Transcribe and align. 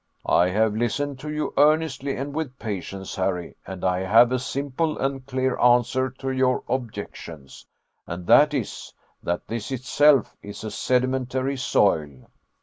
"I 0.25 0.49
have 0.49 0.73
listened 0.75 1.19
to 1.19 1.29
you 1.31 1.53
earnestly 1.57 2.15
and 2.15 2.33
with 2.33 2.57
patience, 2.57 3.17
Harry, 3.17 3.55
and 3.67 3.85
I 3.85 3.99
have 3.99 4.31
a 4.31 4.39
simple 4.39 4.97
and 4.97 5.23
clear 5.27 5.59
answer 5.59 6.09
to 6.17 6.31
your 6.31 6.63
objections: 6.67 7.67
and 8.07 8.25
that 8.25 8.51
is, 8.51 8.95
that 9.21 9.45
this 9.45 9.71
itself 9.71 10.35
is 10.41 10.63
a 10.63 10.71
sedimentary 10.71 11.55
soil." 11.55 12.25